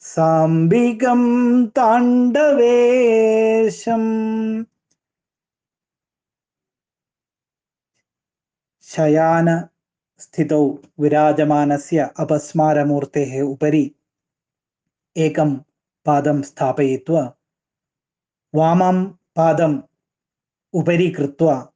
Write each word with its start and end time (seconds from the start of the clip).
साम्बिकं 0.00 1.66
ताण्डवेशम्। 1.66 4.64
शयान 8.82 9.68
स्थितौ 10.18 10.78
विराजमानस्य 11.00 12.10
अपस्मारमूर्तेः 12.18 13.42
उपरि 13.42 13.94
एकं 15.16 15.60
पादं 16.04 16.42
स्थापयित्वा, 16.42 17.34
वामं 18.54 19.12
पादम् 19.36 19.80
उपरि 20.72 21.10
कृत्वा 21.10 21.70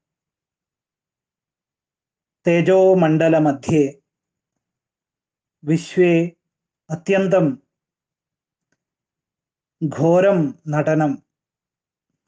तेजोमण्डलमध्ये 2.48 4.00
विश्वे 5.62 6.30
अत्यन्तं 6.88 7.54
घोरं 9.88 10.52
नटनं, 10.66 11.14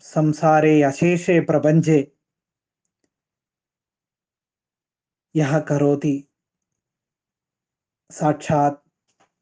संसारे 0.01 0.83
अशेषे 0.83 1.41
प्रपञ्चे 1.41 2.17
यः 5.35 5.59
करोति। 5.59 6.23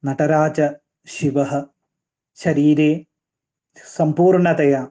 नटराज 0.05 0.61
शिवः 1.07 1.61
शरीरे 2.37 3.05
सम्पूर्णतया 3.77 4.85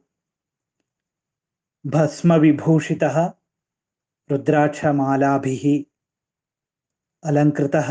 भस्मविभूषितः 1.85 3.36
रुद्राक्षमालाभिः 4.31 5.63
अलङ्कृतः 7.29 7.89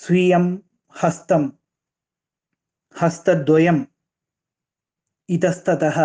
स्वीयं 0.00 0.46
हस्तं 1.02 1.44
हस्तद्वयम् 3.00 3.82
इतस्ततः 5.36 5.98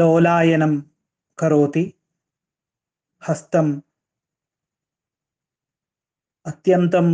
डोलायनं 0.00 0.74
करोति। 1.38 1.84
हस्तम् 3.28 3.72
अत्यन्तं 6.46 7.08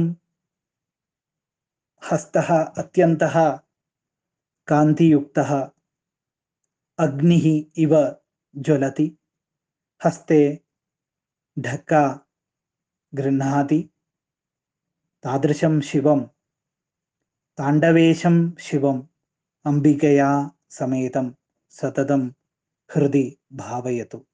हस्तः 2.10 2.50
अत्यन्तः 2.82 3.36
കാന്തിയുക്ത 4.70 5.38
അഗ്നി 6.98 7.38
ഇവ 7.76 7.92
ജ്വലതി 8.54 9.06
ഹസ്തേ 10.00 10.40
ഢക്ക 11.56 11.92
ഗൃഹാതി 13.14 13.80
താദൃശം 15.24 15.80
ശിവം 15.80 16.20
താണ്ഡവേശം 17.58 18.56
ശിവം 18.58 18.98
അംബികയാ 19.64 20.30
സമേതം 20.70 21.26
സതതം 21.70 22.22
ഹൃദി 22.90 23.38
ഭാവയതു 23.52 24.27